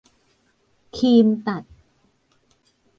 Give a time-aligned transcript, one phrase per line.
[0.95, 1.63] คีมตัด